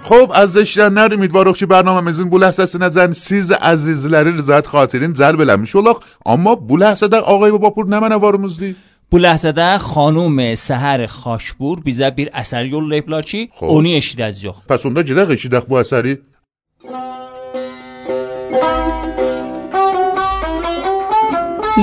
خب 0.07 0.31
از 0.43 0.55
izləyənlər 0.63 1.17
ümidvarıq 1.17 1.57
ki, 1.61 1.67
bərnaməmizin 1.73 2.29
bu 2.31 2.39
ləhsəsinəcən 2.39 3.15
siz 3.19 3.49
əzizləri 3.55 4.37
rızayət 4.37 4.69
xatirin 4.71 5.17
cəlb 5.19 5.43
eləmiş 5.43 5.73
olaq. 5.81 6.05
Amma 6.35 6.53
bu 6.69 6.79
ləhsədə 6.83 7.25
ağay 7.33 7.55
və 7.55 7.61
bapur 7.65 7.89
nə 7.91 7.99
mənə 8.05 8.21
varımızdır? 8.23 8.77
Bu 9.11 9.19
ləhzədə 9.25 9.67
xanım 9.83 10.39
Səhər 10.67 11.07
Xaşbur 11.11 11.83
bizə 11.87 12.13
bir 12.17 12.31
əsər 12.43 12.71
yollayıblar 12.71 13.27
ki, 13.31 13.41
Xoş. 13.59 13.69
onu 13.77 13.97
eşidəcəyik. 13.99 14.63
Pəs 14.71 14.87
onda 14.87 15.03
gedək 15.11 15.35
eşidək 15.39 15.69
bu 15.71 15.83
əsəri. 15.83 16.17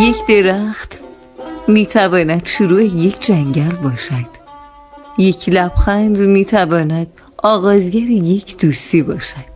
یک 0.08 0.20
درخت 0.28 0.92
می 1.68 1.86
تواند 1.86 2.46
شروع 2.46 2.84
یک 2.84 3.20
جنگل 3.20 3.76
باشد 3.84 4.32
یک 5.18 5.50
لبخند 5.50 6.20
می 6.22 6.46
تواند 6.46 7.08
آغازگر 7.46 8.10
یک 8.10 8.58
دوستی 8.58 9.04
باشد. 9.04 9.54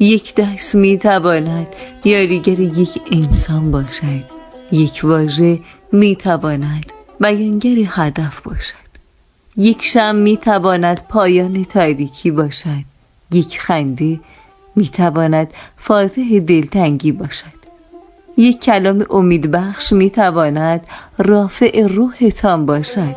یک 0.00 0.34
دست 0.34 0.74
می 0.74 0.98
تواند 0.98 1.66
یاریگر 2.04 2.60
یک 2.60 3.00
انسان 3.12 3.70
باشد. 3.70 4.24
یک 4.72 5.00
واژه 5.04 5.60
می 5.92 6.16
تواند 6.16 6.92
بیانگر 7.20 7.76
هدف 7.86 8.40
باشد. 8.40 8.86
یک 9.56 9.84
شم 9.84 10.14
می 10.14 10.36
تواند 10.36 11.00
پایان 11.08 11.64
تاریکی 11.64 12.30
باشد. 12.30 12.84
یک 13.32 13.60
خنده 13.60 14.20
می 14.76 14.88
تواند 14.88 15.50
فاتح 15.76 16.38
دلتنگی 16.38 17.12
باشد. 17.12 17.56
یک 18.36 18.60
کلام 18.60 19.06
امیدبخش 19.10 19.92
می 19.92 20.10
تواند 20.10 20.86
رافع 21.18 21.86
روحتان 21.86 22.66
باشد. 22.66 23.16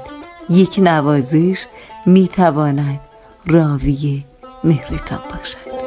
یک 0.49 0.79
نوازش 0.79 1.65
می 2.05 2.27
تواند 2.27 2.99
راوی 3.47 4.25
مهرتان 4.63 5.21
باشد 5.29 5.79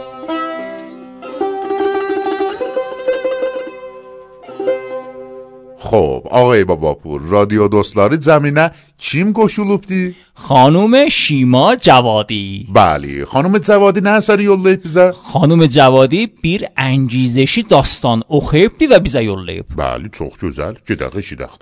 خب 5.93 6.23
آقای 6.31 6.65
باباپور 6.65 7.21
رادیو 7.21 7.69
دوستلاری 7.69 8.17
زمینه 8.21 8.71
کیم 8.99 9.33
qoşulubdi? 9.33 10.15
خانوم 10.35 11.09
شیما 11.09 11.77
جوادی 11.77 12.67
Bəli, 12.75 13.25
xanım 13.33 13.59
Cavadi 13.67 14.01
nə 14.01 14.17
əsəri 14.21 14.43
yollayıb 14.43 14.85
bizə? 14.87 15.13
Xanım 15.33 15.69
Cavadi 15.69 16.23
bir 16.45 16.65
əngizəşi 16.79 17.69
dastan 17.71 18.23
oxuyubdi 18.29 18.89
və 18.93 18.99
bizə 19.05 19.23
yollayıb. 19.25 19.67
Bəli, 19.83 20.09
çox 20.19 20.33
gözəl. 20.43 20.75
Gedək 20.89 21.15
eşidək 21.23 21.53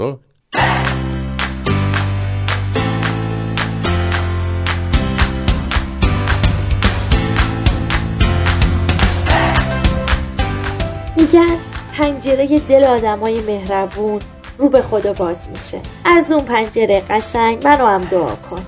میگن 11.33 11.59
پنجره 11.97 12.59
دل 12.59 12.85
آدمای 12.85 13.41
مهربون 13.41 14.19
رو 14.59 14.69
به 14.69 14.83
خدا 14.83 15.13
باز 15.13 15.51
میشه. 15.51 15.81
از 16.05 16.33
اون 16.33 16.45
پنجره 16.45 17.03
قشنگ 17.11 17.67
منو 17.67 17.87
هم 17.87 18.05
دعا 18.05 18.37
کن. 18.37 18.67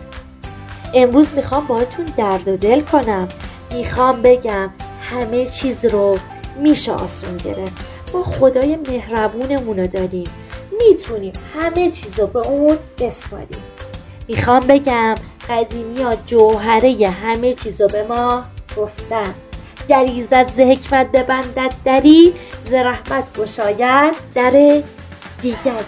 امروز 0.94 1.34
می‌خوام 1.34 1.66
باهاتون 1.66 2.04
درد 2.16 2.48
و 2.48 2.56
دل 2.56 2.80
کنم. 2.80 3.28
می‌خوام 3.72 4.22
بگم 4.22 4.70
همه 5.10 5.46
چیز 5.46 5.84
رو 5.84 6.18
میشه 6.60 6.92
آسون 6.92 7.36
گرفت. 7.36 7.72
ما 8.14 8.22
خدای 8.22 8.76
مهربونمون 8.76 9.78
رو 9.78 9.86
داریم. 9.86 10.30
می‌تونیم 10.78 11.32
همه 11.54 11.90
چیز 11.90 12.20
رو 12.20 12.26
به 12.26 12.48
اون 12.48 12.78
بسپاریم. 12.98 13.62
می‌خوام 14.28 14.60
بگم 14.60 15.14
قدیمی 15.48 16.02
ها 16.02 16.14
جوهره 16.26 17.08
همه 17.08 17.52
چیز 17.52 17.80
رو 17.80 17.88
به 17.88 18.04
ما 18.08 18.44
گفتن. 18.76 19.34
گر 19.88 20.04
ایزد 20.04 20.50
ز 20.56 20.60
حکمت 20.60 21.12
ببندد 21.12 21.72
دری 21.84 22.34
ز 22.64 22.72
رحمت 22.72 23.38
گشاید 23.38 24.14
در 24.34 24.82
دیگری 25.42 25.84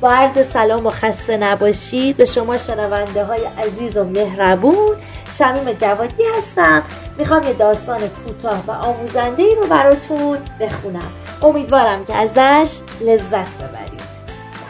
با 0.00 0.10
عرض 0.10 0.46
سلام 0.46 0.86
و 0.86 0.90
خسته 0.90 1.36
نباشید. 1.36 2.16
به 2.16 2.24
شما 2.24 2.58
شنونده 2.58 3.24
های 3.24 3.40
عزیز 3.44 3.96
و 3.96 4.04
مهربون 4.04 4.96
شمیم 5.32 5.72
جوادی 5.72 6.22
هستم. 6.38 6.82
می‌خوام 7.18 7.42
یه 7.42 7.52
داستان 7.52 8.00
کوتاه 8.08 8.64
و 8.66 8.70
آموزنده 8.70 9.42
ای 9.42 9.54
رو 9.54 9.66
براتون 9.66 10.38
بخونم. 10.60 11.12
امیدوارم 11.42 12.04
که 12.04 12.16
ازش 12.16 12.78
لذت 13.00 13.58
ببرید. 13.58 14.00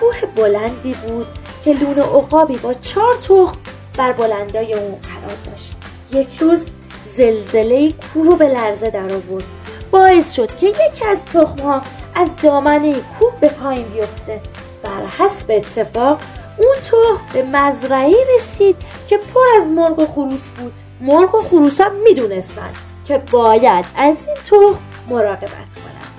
کوه 0.00 0.30
بلندی 0.36 0.94
بود 0.94 1.26
که 1.64 1.72
لون 1.72 1.98
عقابی 1.98 2.56
با 2.56 2.74
چهار 2.74 3.14
تخم 3.14 3.56
بر 3.96 4.12
بلندای 4.12 4.74
اون 4.74 4.98
قرار 5.00 5.36
داشت. 5.46 5.76
یک 6.12 6.38
روز 6.40 6.66
زلزله 7.16 7.92
کوه 7.92 8.26
رو 8.26 8.36
به 8.36 8.48
لرزه 8.48 8.90
در 8.90 9.12
آورد. 9.14 9.44
باعث 9.90 10.32
شد 10.32 10.56
که 10.56 10.66
یکی 10.66 11.04
از 11.04 11.24
تخمها 11.24 11.82
از 12.14 12.30
دامنه 12.42 12.94
کوه 13.18 13.32
به 13.40 13.48
پایین 13.48 13.88
بیفته. 13.88 14.40
بر 14.82 15.06
حسب 15.18 15.50
اتفاق 15.50 16.20
اون 16.58 16.76
تخم 16.76 17.22
به 17.32 17.42
مزرعه 17.42 18.16
رسید 18.36 18.76
که 19.08 19.16
پر 19.16 19.40
از 19.60 19.70
مرغ 19.70 19.98
و 19.98 20.06
خروس 20.06 20.48
بود. 20.48 20.72
مرغ 21.00 21.34
و 21.34 21.40
خروس 21.40 21.80
هم 21.80 21.92
می‌دونستن 22.04 22.70
که 23.08 23.18
باید 23.18 23.84
از 23.96 24.26
این 24.26 24.36
تخم 24.36 24.80
مراقبت 25.08 25.50
کنن. 25.74 26.10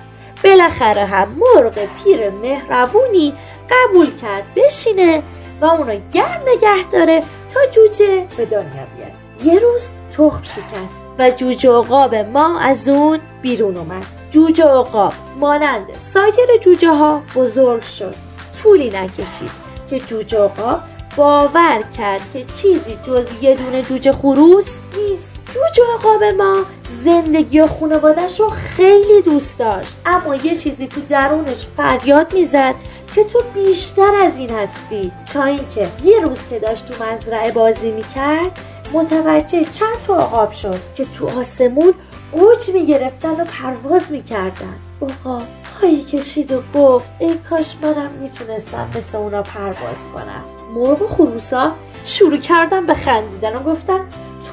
بالاخره 0.44 1.04
هم 1.04 1.28
مرغ 1.28 1.88
پیر 2.04 2.30
مهربونی 2.30 3.34
قبول 3.70 4.14
کرد 4.14 4.44
بشینه 4.56 5.22
و 5.60 5.64
اونو 5.64 6.00
گرم 6.12 6.40
نگه 6.56 6.88
داره 6.92 7.22
تا 7.54 7.60
جوجه 7.70 8.26
به 8.36 8.44
دنیا 8.44 8.62
بیاد. 8.96 9.12
یه 9.44 9.58
روز 9.58 9.92
تخم 10.12 10.42
شکست 10.42 11.00
و 11.18 11.30
جوجه 11.30 11.70
عقاب 11.70 12.14
ما 12.14 12.58
از 12.58 12.88
اون 12.88 13.20
بیرون 13.42 13.76
اومد. 13.76 14.06
جوجه 14.30 14.64
عقاب 14.64 15.12
مانند 15.40 15.86
سایر 15.98 16.56
جوجه 16.62 16.90
ها 16.90 17.22
بزرگ 17.34 17.82
شد. 17.82 18.14
طولی 18.62 18.90
نکشید 18.90 19.50
که 19.90 20.00
جوجه 20.00 20.38
عقاب 20.38 20.80
باور 21.16 21.82
کرد 21.98 22.20
که 22.32 22.44
چیزی 22.44 22.98
جز 23.06 23.26
یه 23.42 23.54
دونه 23.54 23.82
جوجه 23.82 24.12
خروس 24.12 24.80
نیست. 24.96 25.38
جوجه 25.46 25.82
عقاب 25.94 26.24
ما 26.24 26.56
زندگی 27.04 27.60
و 27.60 27.66
خانوادش 27.66 28.40
رو 28.40 28.48
خیلی 28.48 29.22
دوست 29.22 29.58
داشت 29.58 29.96
اما 30.06 30.34
یه 30.34 30.54
چیزی 30.54 30.86
تو 30.86 31.00
درونش 31.08 31.66
فریاد 31.76 32.34
می‌زد 32.34 32.74
که 33.14 33.24
تو 33.24 33.42
بیشتر 33.54 34.14
از 34.24 34.38
این 34.38 34.50
هستی. 34.50 35.12
تا 35.32 35.44
اینکه 35.44 35.88
یه 36.04 36.20
روز 36.20 36.48
که 36.48 36.58
داشت 36.58 36.84
تو 36.84 37.04
مزرعه 37.04 37.52
بازی 37.52 37.90
می‌کرد 37.90 38.60
متوجه 38.92 39.64
چند 39.64 40.00
تا 40.06 40.16
عقاب 40.16 40.52
شد 40.52 40.80
که 40.94 41.04
تو 41.04 41.40
آسمون 41.40 41.94
اوج 42.32 42.70
می‌گرفتن 42.74 43.30
و 43.30 43.44
پرواز 43.44 44.12
می‌کردن. 44.12 44.74
عقاب 45.02 45.42
پایی 45.80 46.02
کشید 46.02 46.52
و 46.52 46.62
گفت 46.74 47.12
ای 47.18 47.34
کاش 47.50 47.76
منم 47.82 48.10
می‌تونستم 48.20 48.88
مثل 48.96 49.18
اونا 49.18 49.42
پرواز 49.42 50.04
کنم. 50.14 50.44
مرغ 50.74 51.02
و 51.02 51.06
خروسا 51.06 51.72
شروع 52.04 52.36
کردن 52.36 52.86
به 52.86 52.94
خندیدن 52.94 53.56
و 53.56 53.62
گفتن 53.62 54.00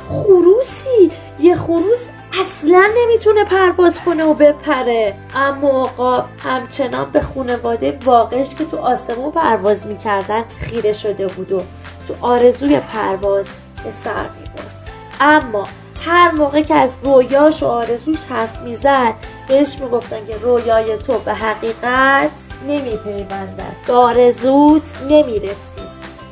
تو 0.10 0.24
خروسی؟ 0.24 1.12
یه 1.40 1.56
خروس 1.56 2.06
اصلا 2.42 2.84
نمی‌تونه 2.98 3.44
پرواز 3.44 4.02
کنه 4.02 4.24
و 4.24 4.34
بپره. 4.34 5.14
اما 5.36 5.86
عقاب 5.86 6.26
همچنان 6.44 7.12
به 7.12 7.22
خونواده 7.22 8.00
واقعش 8.06 8.56
که 8.56 8.66
تو 8.66 8.78
آسمون 8.78 9.32
پرواز 9.32 9.88
می‌کردن 9.88 10.44
خیره 10.60 10.94
شده 10.94 11.28
بود 11.28 11.52
و 11.52 11.62
تو 12.08 12.14
آرزوی 12.22 12.80
پرواز 12.80 13.48
به 13.84 13.92
سر 14.04 14.30
می‌برد 14.40 14.90
اما 15.22 15.68
هر 16.06 16.32
موقع 16.32 16.62
که 16.62 16.76
از 16.76 16.98
رویاش 17.04 17.64
و 17.64 17.66
آرزوش 17.66 18.18
حرف 18.30 18.62
می‌زد 18.62 19.14
بهش 19.48 19.78
می‌گفتن 19.80 20.26
که 20.28 20.38
رویای 20.38 20.98
تو 20.98 21.14
به 21.14 21.34
حقیقت 21.34 22.32
نمیپیوندد 22.68 23.76
به 23.88 23.94
آرزوت 23.94 24.94
نمی‌رسی 25.10 25.82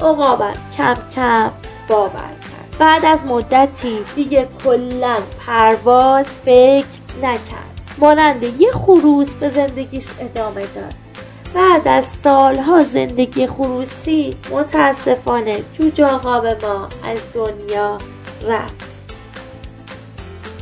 عقابم 0.02 0.54
کم 0.78 0.98
کم 1.16 1.52
باور 1.88 2.12
کرد. 2.12 2.78
بعد 2.80 3.06
از 3.06 3.26
مدتی 3.26 3.98
دیگه 4.16 4.48
کلا 4.64 5.18
پرواز 5.46 6.26
فکر 6.26 6.86
نکرد. 7.22 7.68
مانند 7.98 8.44
یه 8.44 8.72
خروس 8.72 9.34
به 9.34 9.50
زندگیش 9.50 10.08
ادامه 10.20 10.62
داد. 10.62 11.07
بعد 11.54 11.88
از 11.88 12.06
سالها 12.06 12.84
زندگی 12.84 13.48
خروسی 13.48 14.36
متاسفانه 14.52 15.64
جوجه 15.74 16.06
عقاب 16.06 16.46
ما 16.46 16.88
از 17.04 17.20
دنیا 17.34 17.98
رفت. 18.48 18.88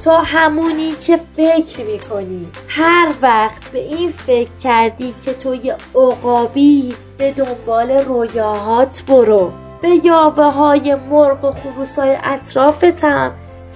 تا 0.04 0.21
همونی 0.21 0.91
که 0.91 1.19
فکر 1.38 1.84
می‌کنی 1.84 2.48
هر 2.67 3.08
وقت 3.21 3.71
به 3.71 3.80
این 3.80 4.10
فکر 4.10 4.50
کردی 4.63 5.15
که 5.26 5.34
تو 5.34 5.56
یه 5.56 5.76
عقابی 5.95 6.95
به 7.17 7.32
دنبال 7.32 7.91
رویاهات 7.91 9.04
برو. 9.08 9.52
به 9.82 9.89
یاوه 10.04 10.52
های 10.52 10.95
مرغ 10.95 11.43
و 11.43 11.52
خروس 11.52 12.00
های 12.00 12.17
اطرافتم 12.24 13.32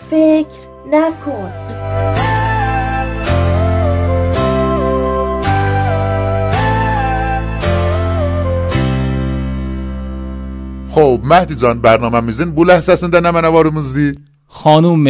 فکر 0.10 0.69
نکن. 0.91 2.38
خب 11.00 11.22
مهدی 11.24 11.56
جان 11.56 11.82
برنامه 11.82 12.20
میزین 12.20 12.52
بو 12.52 12.64
لحظه 12.64 12.96
سن 12.96 13.10
در 13.10 13.20
نمه 13.20 13.42
نوارو 13.42 13.72
مزدی 13.72 14.20
خانوم 14.48 15.08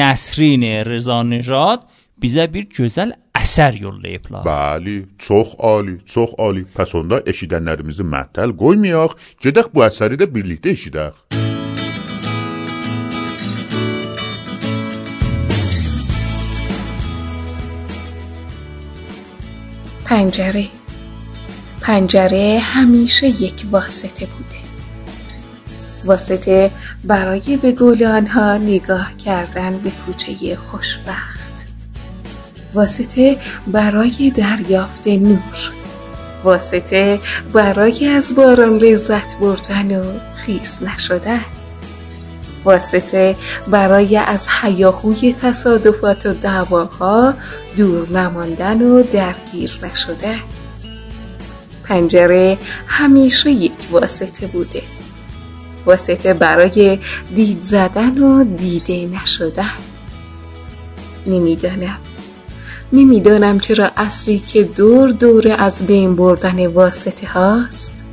نسرین 0.00 0.64
رزا 0.64 1.22
نجاد 1.22 1.80
بیزه 2.18 2.46
بیر 2.46 2.66
جزل 2.70 3.10
اثر 3.34 3.74
یو 3.74 3.90
لیپلا 3.90 4.42
بلی 4.42 5.06
چخ 5.18 5.54
آلی 5.58 5.98
چخ 6.06 6.28
آلی 6.38 6.66
پس 6.74 6.94
اونده 6.94 7.22
اشیدن 7.26 7.62
نرمیزی 7.62 8.02
مهتل 8.02 8.52
گوی 8.52 8.76
میاخ 8.76 9.14
جدخ 9.40 9.68
بو 9.68 9.80
اثری 9.80 10.16
ده 10.16 10.26
بیلیده 10.26 10.70
اشیدخ 10.70 11.12
پنجره. 20.04 20.64
پنجره 21.80 22.58
همیشه 22.62 23.26
یک 23.26 23.66
واسطه 23.70 24.26
بوده. 24.26 24.59
واسطه 26.04 26.70
برای 27.04 27.56
به 27.56 27.72
گل 27.72 28.04
آنها 28.04 28.58
نگاه 28.58 29.16
کردن 29.16 29.78
به 29.78 29.90
کوچه 29.90 30.56
خوشبخت. 30.56 31.40
واسطه 32.74 33.36
برای 33.66 34.32
دریافت 34.34 35.08
نور. 35.08 35.70
واسطه 36.44 37.20
برای 37.52 38.06
از 38.06 38.34
باران 38.34 38.78
لذت 38.78 39.36
بردن 39.36 40.00
و 40.00 40.04
خیس 40.36 40.82
نشدن. 40.82 41.44
واسطه 42.64 43.36
برای 43.68 44.16
از 44.16 44.48
حیاهوی 44.48 45.32
تصادفات 45.32 46.26
و 46.26 46.32
دعواها 46.32 47.34
دور 47.76 48.08
نماندن 48.08 48.82
و 48.82 49.02
درگیر 49.02 49.80
نشدن. 49.82 50.38
پنجره 51.84 52.58
همیشه 52.86 53.50
یک 53.50 53.72
واسطه 53.90 54.46
بوده. 54.46 54.82
واسطه 55.86 56.34
برای 56.34 56.98
دید 57.34 57.60
زدن 57.60 58.18
و 58.18 58.44
دیده 58.44 59.06
نشدن. 59.06 59.70
نمی‌دانم. 61.26 61.98
نمی‌دانم 62.92 63.60
چرا 63.60 63.90
اصری 63.96 64.38
که 64.38 64.62
دور 64.62 65.10
دور 65.10 65.56
از 65.58 65.86
بین 65.86 66.16
بردن 66.16 66.66
واسطه 66.66 67.26
هاست 67.26 68.04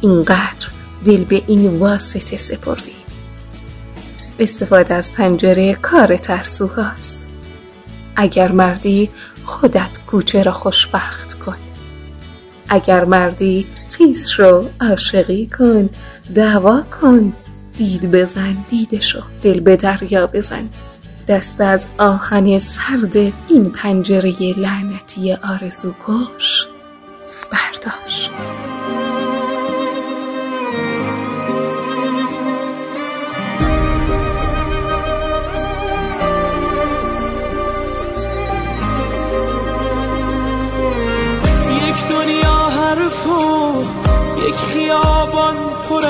اینقدر 0.00 0.68
دل 1.04 1.24
به 1.24 1.42
این 1.46 1.78
واسطه 1.78 2.36
سپردیم 2.36 2.94
استفاده 4.38 4.94
از 4.94 5.12
پنجره 5.12 5.74
کار 5.74 6.16
ترسو 6.16 6.66
هاست. 6.66 7.28
اگر 8.16 8.52
مردی 8.52 9.10
خودت 9.44 9.98
کوچه 10.06 10.42
را 10.42 10.52
خوشبخت 10.52 11.34
کن 11.34 11.56
اگر 12.72 13.04
مردی 13.04 13.66
خیس 13.90 14.40
رو 14.40 14.68
عاشقی 14.80 15.46
کن 15.46 15.90
دعوا 16.34 16.82
کن 16.82 17.32
دید 17.76 18.10
بزن 18.10 18.64
دیدشو 18.70 19.22
دل 19.42 19.60
به 19.60 19.76
دریا 19.76 20.26
بزن. 20.26 20.68
دست 21.28 21.60
از 21.60 21.86
آهن 21.98 22.58
سرد 22.58 23.16
این 23.48 23.70
پنجره 23.74 24.58
لعنتی 24.58 25.32
آرزو 25.32 25.94
کش 26.06 26.66
برداشت 27.50 28.30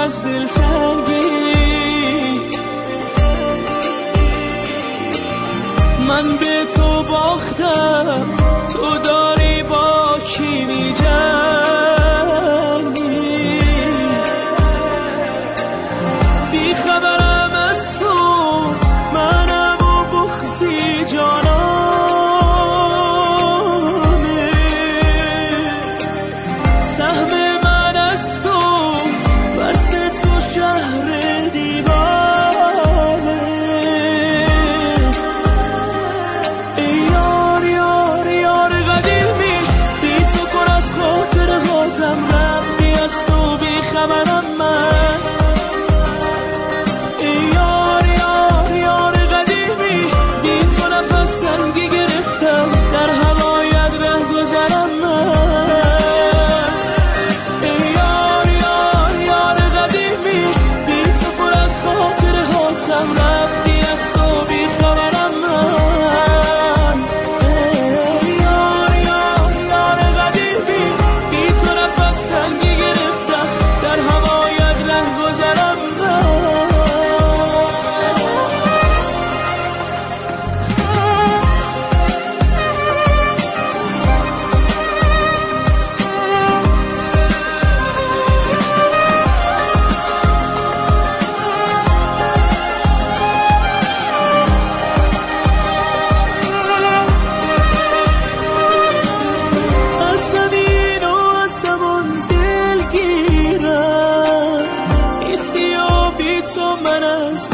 از 0.02 0.24
دلتنگی 0.24 1.30
من 6.08 6.36
به 6.36 6.64
تو 6.76 7.02
باختم. 7.02 8.31
تو 106.51 106.75
من 106.75 107.03
از 107.03 107.50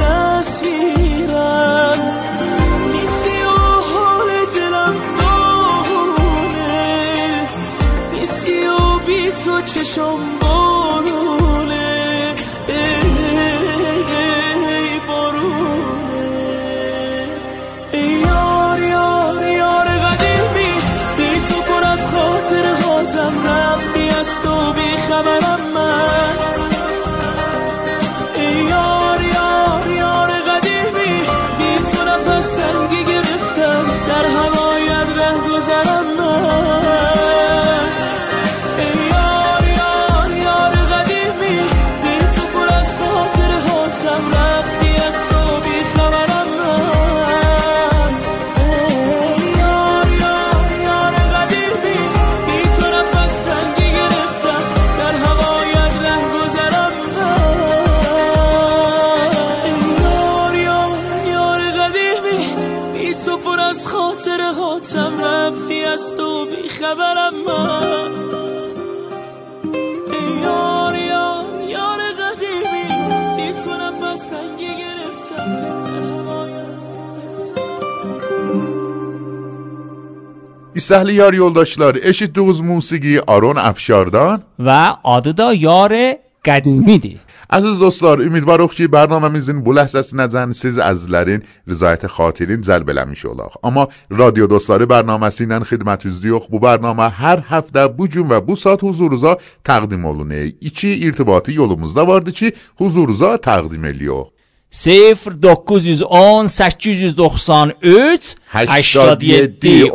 سهل 80.89 81.09
یار 81.09 81.35
یولداشلار 81.35 81.99
اشید 82.03 82.33
دوز 82.33 82.63
موسیقی 82.63 83.19
آرون 83.19 83.59
افشاردان. 83.59 84.43
و 84.59 84.97
آددا 85.03 85.55
یار 85.55 86.15
قدیمی 86.45 86.99
دی 86.99 87.21
عزیز 87.51 87.79
دوستلار 87.79 88.23
امیدوار 88.23 88.63
اخشی 88.63 88.87
برنامه 88.87 89.29
میزین 89.29 89.65
بله 89.65 89.87
سست 89.87 90.15
نزن 90.15 90.53
سیز 90.53 90.79
از 90.79 91.11
لرین 91.11 91.43
رضایت 91.67 92.07
خاطرین 92.07 92.63
زل 92.63 92.83
بلمیش 92.83 93.27
اولاخ 93.27 93.57
اما 93.65 93.89
رادیو 94.11 94.47
دوستلار 94.47 94.87
برنامه 94.87 95.31
سینن 95.31 95.63
خدمت 95.63 96.07
از 96.07 96.21
دیوخ 96.21 96.47
بو 96.47 96.59
برنامه 96.59 97.09
هر 97.09 97.43
هفته 97.49 97.89
بو 97.89 98.07
جون 98.07 98.29
و 98.29 98.41
بو 98.41 98.57
سات 98.57 98.85
حضورزا 98.85 99.39
تقدیم 99.65 100.05
اولونه. 100.05 100.53
ایچی 100.61 101.01
ارتباطی 101.05 101.53
یولومزده 101.53 102.01
وارد 102.01 102.31
چی؟ 102.31 102.53
حضور 102.77 103.07
روزا 103.09 103.37
تقدیم 103.37 103.85
الیوخ 103.85 104.29
0910 104.73 106.47
893 106.47 108.37
87 108.53 109.93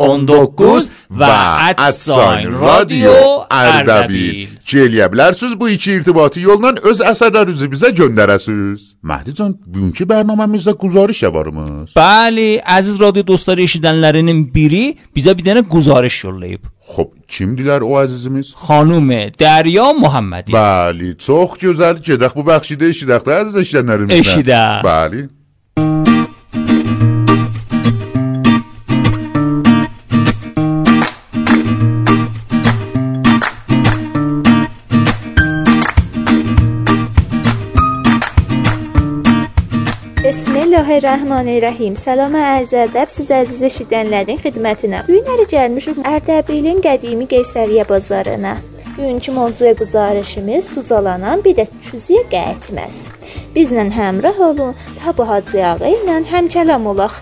ve 1.11 1.25
Atsan 1.77 2.61
Radyo 2.61 3.45
Ardabil. 3.49 4.47
Celiyə 4.65 5.11
bilərsiniz 5.13 5.59
bu 5.59 5.69
iki 5.69 5.91
irtibatı 5.91 6.39
yolla 6.39 6.73
öz 6.81 7.01
əsərlərinizi 7.05 7.69
bizə 7.69 7.93
göndərəsiniz. 7.93 8.93
Məhdican, 9.03 9.53
bugünkü 9.65 10.07
proqramımızda 10.07 10.71
guzarış 10.71 11.23
yavarımız. 11.23 11.93
Bəli, 11.95 12.61
əziz 12.63 12.99
radyo 12.99 13.27
dostları 13.27 13.61
eşidənlərinin 13.67 14.45
biri 14.53 14.95
bizə 15.15 15.37
bir 15.37 15.45
dənə 15.51 15.61
guzarış 15.69 16.23
yollayıb. 16.23 16.72
خب 16.85 17.11
چیم 17.27 17.49
می 17.49 17.63
در 17.63 17.83
او 17.83 17.99
عزیزمیز؟ 17.99 18.53
خانوم 18.55 19.29
دریا 19.29 19.93
محمدی. 20.01 20.53
بلی 20.53 21.13
تو 21.13 21.47
خجوزد 21.47 22.01
که 22.01 22.17
دخبو 22.17 22.43
بخشیده 22.43 22.85
اشیدخت 22.85 23.27
ها 23.27 23.33
عزیزش 23.33 23.75
در 23.75 23.81
نرمیزن 23.81 24.19
اشیدخت 24.19 24.85
بله. 24.85 25.29
Bismillahirrahmanirrahim. 40.73 41.93
Salam 41.93 42.33
ərz 42.33 42.71
ədəb 42.73 43.11
siz 43.13 43.27
əziz 43.29 43.59
eşidənlərin 43.67 44.39
xidmətinə. 44.41 45.03
Bu 45.05 45.19
gün 45.21 45.41
gəlmişik 45.51 45.99
Ərdəbilin 46.01 46.79
qədimi 46.81 47.27
Qeysəriyyə 47.29 47.83
bazarına. 47.85 48.55
Bugünkü 48.95 49.35
mövzuya 49.35 49.75
güzarışımız 49.77 50.71
suzalanan 50.73 51.43
bir 51.45 51.53
də 51.59 51.67
küzüyə 51.91 52.23
qayıtmaz. 52.31 53.03
Bizlə 53.53 53.85
həmrəh 53.93 54.39
olun, 54.47 54.73
ta 54.97 55.13
bu 55.17 55.27
hacı 55.29 55.61
ağa 55.61 55.91
ilə 55.91 56.15
həmkəlam 56.31 56.89
olaq. 56.89 57.19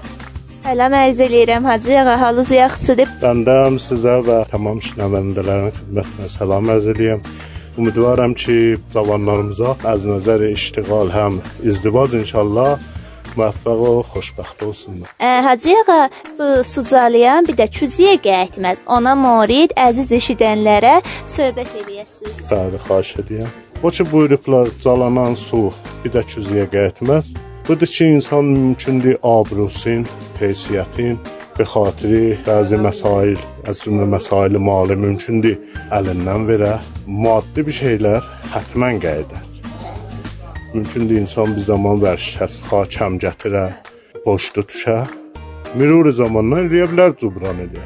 Salam 0.64 0.96
ərz 1.02 1.20
eləyirəm 1.28 1.68
hacı 1.68 2.00
ağa, 2.06 2.16
halınız 2.24 2.54
yaxşıdır? 2.56 3.12
Bəndəm 3.26 3.82
sizə 3.84 4.16
və 4.30 4.40
tamam 4.54 4.80
şinavəndələrin 4.80 5.76
xidmətinə 5.82 6.32
salam 6.38 6.72
ərz 6.78 6.88
eləyirəm. 6.96 7.28
Ümidvaram 7.76 8.32
ki, 8.34 8.80
cavanlarımıza 8.96 9.76
az 9.92 10.08
nəzər 10.08 10.48
iştiğal 10.54 11.12
həm 11.20 11.44
izdivac 11.68 12.16
inşallah 12.24 12.80
müvəffəq 13.38 13.82
və 13.82 13.92
xoşbəxt 14.12 14.64
olsunlar. 14.68 15.12
Ə, 15.20 15.32
hacı 15.48 15.76
ağa, 15.82 16.10
bu 16.38 16.50
sucalayan 16.74 17.48
bir 17.48 17.60
də 17.60 17.68
küzüyə 17.78 18.16
qayıtmaz. 18.24 18.86
Ona 18.88 19.16
morid 19.16 19.76
əziz 19.88 20.14
eşidənlərə 20.20 21.00
söhbət 21.26 21.76
eləyəsiniz. 21.84 22.48
Bəli, 22.52 22.82
xahiş 22.88 23.14
edirəm. 23.24 23.52
O 23.84 23.90
ki 23.90 24.12
buyurublar 24.12 24.68
calanan 24.84 25.36
su 25.36 25.70
bir 26.04 26.14
də 26.16 26.26
küzüyə 26.34 26.70
qayıtmaz. 26.72 27.34
Budur 27.68 27.88
ki, 27.88 28.06
insan 28.06 28.46
mümkündür 28.46 29.18
abrusin, 29.24 30.08
heysiyyətin 30.40 31.18
به 31.62 31.66
xatiri 31.74 32.26
bəzi 32.48 32.80
məsail, 32.88 33.40
az 33.70 33.84
cümlə 33.84 34.08
məsail 34.16 34.58
mali 34.70 34.98
mümkündür 35.06 35.60
əlindən 35.98 36.50
verə. 36.50 36.74
Maddi 37.26 37.68
bir 37.68 37.80
şeylər 37.84 38.28
həttəmən 38.56 39.02
qayıdar. 39.06 39.51
Mümkündür 40.74 41.16
insan 41.20 41.56
bir 41.56 41.66
zaman 41.68 41.98
vərşəsxa 42.00 42.86
kəm 42.96 43.18
gətirə, 43.20 43.66
boş 44.26 44.46
tutuşa. 44.56 45.02
Mürur 45.76 46.08
zamanla 46.16 46.62
eləyə 46.64 46.86
bilər 46.94 47.16
cubran 47.20 47.60
eləyə. 47.66 47.84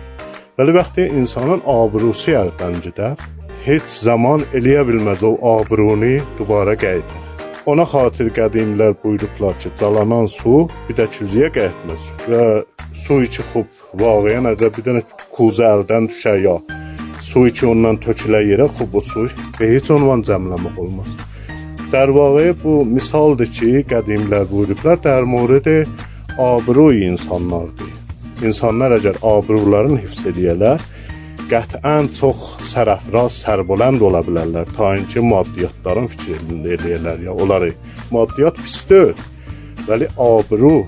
Bəli 0.60 0.76
vaxtı 0.78 1.08
insanın 1.22 1.64
abrusu 1.66 2.36
yerdən 2.36 2.78
gedər. 2.86 3.18
Heç 3.66 3.90
zaman 3.90 4.46
eləyə 4.54 4.86
bilməz 4.86 5.26
o 5.26 5.34
abrunu 5.56 6.14
dubara 6.38 6.78
qayıdar. 6.86 7.26
Ona 7.66 7.90
xatir 7.90 8.30
qədimlər 8.38 8.94
buyurublar 9.04 9.58
ki, 9.60 9.74
calanan 9.80 10.30
su 10.30 10.68
bir 10.88 11.02
də 11.02 11.10
küzüyə 11.18 11.50
qayıtmaz 11.58 12.08
və 12.30 12.48
su 13.04 13.24
içi 13.26 13.50
xub 13.52 13.86
vaqeən 14.02 14.54
əgər 14.54 14.78
bir 14.78 14.92
dənə 14.92 15.08
kuza 15.34 15.74
əldən 15.74 16.14
düşər 16.14 16.38
ya 16.46 16.60
su 17.26 17.48
içi 17.50 17.66
ondan 17.66 17.98
tökülə 17.98 18.46
yerə 18.46 18.70
xub 18.78 18.94
o 19.00 19.02
su 19.02 19.26
və 19.58 19.74
heç 19.74 19.90
ondan 19.98 20.22
cəmləmək 20.30 20.78
olmaz. 20.86 21.10
در 21.95 22.11
واقع 22.11 22.53
bu 22.53 22.85
misaldır 22.85 23.47
ki, 23.47 23.85
qədimlər 23.91 24.45
buyurublar, 24.51 24.97
در 25.03 25.23
مورد 25.23 25.87
abruy 26.39 27.05
insanlardır. 27.05 27.91
İnsanlar 28.47 28.95
əgər 28.99 29.19
abrularını 29.23 29.99
hifz 30.01 30.23
edəyələr, 30.31 30.81
qətiən 31.51 32.09
çox 32.17 32.55
sərəfraz, 32.71 33.41
sərbələnd 33.45 34.01
ola 34.07 34.23
bilərlər. 34.25 34.71
Tainki 34.77 35.21
maddiyyatların 35.21 36.09
fikrini 36.15 36.77
eləyərlər 36.77 37.27
ya, 37.27 37.35
onları 37.35 37.73
maddiyyat 38.15 38.61
pis 38.63 38.79
deyil. 38.89 39.19
Vəli 39.89 40.09
abru, 40.17 40.87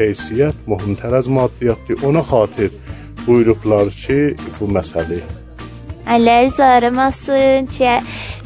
heysiyyət 0.00 0.66
mühümtər 0.70 1.14
az 1.20 1.28
maddiyyatdır. 1.38 2.02
Ona 2.08 2.24
xatir 2.32 2.74
buyurublar 3.26 3.92
ki, 4.02 4.34
bu 4.58 4.68
məsələ 4.76 5.20
Allah 6.06 6.48
zarımasın 6.48 7.66
ki, 7.76 7.92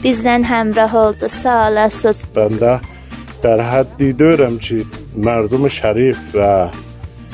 bizdən 0.05 0.45
həmrəh 0.45 0.97
oldu. 1.05 1.29
Sağ 1.29 1.71
olasınız. 1.71 2.23
Mən 2.37 2.59
də 2.63 2.75
در 3.45 3.61
حدی 3.61 4.13
دارم 4.13 4.59
که 4.59 4.85
مردم 5.17 5.69
شریف 5.69 6.19
و 6.35 6.69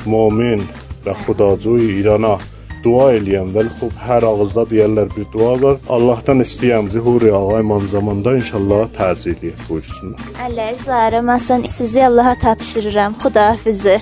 مؤمن 0.05 0.59
و 1.05 1.13
خداجوی 1.13 1.91
ایرانا 1.91 2.37
dua 2.83 3.11
eləyəm. 3.17 3.51
Vəli 3.55 3.71
xub 3.77 3.93
hər 4.07 4.25
ağızda 4.29 4.63
deyirlər 4.71 5.11
bir 5.15 5.27
dua 5.33 5.53
var. 5.61 5.77
Allahdan 5.95 6.41
istəyəm 6.45 6.89
zihuri 6.93 7.29
ağa 7.39 7.59
imam 7.65 7.85
zamanda 7.93 8.35
inşallah 8.41 8.89
tərcih 8.97 9.37
eləyək 9.37 9.61
buyursunlar. 9.69 10.19
Allah 10.45 10.73
zarımasın. 10.85 11.63
Sizi 11.63 12.05
Allaha 12.05 12.35
tapşırıram. 12.39 13.15
Xudahafizi. 13.23 13.97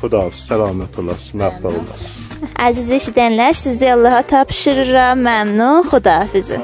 Xudahafiz, 0.00 0.48
səlamət 0.50 1.00
olasın, 1.00 1.40
məvfəq 1.44 1.72
olasın. 1.82 2.15
Əziz 2.67 2.89
eşidənlər, 2.99 3.53
sizi 3.53 3.91
Allaha 3.93 4.21
tapşırıram. 4.21 5.17
Məmnun. 5.27 5.87
Xudahafizi. 5.89 6.59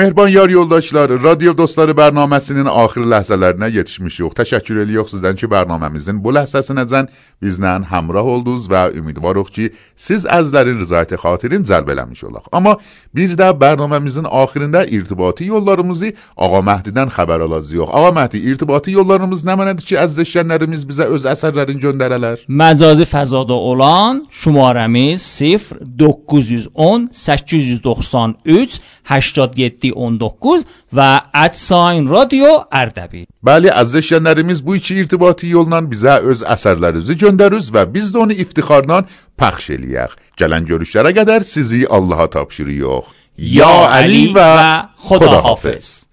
Mehriban 0.00 0.28
yar 0.28 0.48
yoldaşları, 0.48 1.22
Radio 1.22 1.52
Dostları 1.58 1.92
bərnaməsinin 1.92 2.68
axır 2.72 3.04
ləhzələrinə 3.12 3.68
yetişmişik. 3.74 4.32
Təşəkkür 4.38 4.78
edirik 4.86 5.10
sizdən 5.12 5.36
ki, 5.36 5.44
bərnaməmizin 5.52 6.22
bu 6.24 6.32
ləhzəsinəcən 6.32 7.10
bizlə 7.44 7.74
həmrah 7.90 8.24
oldunuz 8.34 8.64
və 8.72 8.86
ümidvarıq 8.96 9.50
ki, 9.56 9.66
siz 9.96 10.24
əzlərin 10.24 10.80
rızayəti 10.80 11.18
xatirin 11.20 11.66
cəlb 11.68 11.92
eləmiş 11.92 12.22
olaq. 12.30 12.46
Amma 12.52 12.78
bir 13.12 13.34
də 13.36 13.50
bərnaməmizin 13.60 14.24
axirində 14.24 14.86
irtibati 14.88 15.50
yollarımızı 15.50 16.14
Ağa 16.36 16.62
Məhdidən 16.70 17.12
xəbər 17.18 17.44
alacağıq. 17.48 17.92
Ağa 18.00 18.14
Məhdi, 18.16 18.40
irtibati 18.54 18.96
yollarımız 18.96 19.44
nə 19.44 19.58
mənədir 19.60 19.84
ki, 19.84 19.98
əziz 20.00 20.24
eşidənlərimiz 20.24 20.88
bizə 20.88 21.10
öz 21.12 21.28
əsərlərini 21.34 21.84
göndərələr? 21.84 22.46
Məcazi 22.48 23.04
fəzada 23.04 23.60
olan 23.68 24.24
şumarəmiz 24.32 25.28
0 25.36 25.84
910 26.00 27.10
893 27.12 28.80
87 29.10 29.89
19 29.92 30.66
və 30.94 31.10
@sign 31.52 32.08
radio 32.10 32.64
Ərdəbil. 32.70 33.26
Bəli, 33.44 33.70
əziz 33.70 34.00
eşidənlərimiz 34.02 34.64
bu 34.64 34.76
iki 34.76 34.98
irtibati 35.02 35.50
yolla 35.54 35.80
bizə 35.92 36.20
öz 36.32 36.42
əsərlərinizi 36.42 37.16
göndəriniz 37.24 37.72
və 37.74 37.86
biz 37.92 38.12
də 38.12 38.22
onu 38.24 38.36
iftixarla 38.44 39.04
pəxş 39.40 39.72
eləyək. 39.76 40.16
Gələn 40.40 40.68
görüşlərə 40.70 41.14
qədər 41.16 41.44
sizi 41.44 41.86
Allaha 41.88 42.30
tapşırırıq. 42.36 43.16
Ya 43.40 43.72
Əli 44.00 44.34
və 44.36 44.50
Xudahafiz. 45.08 46.06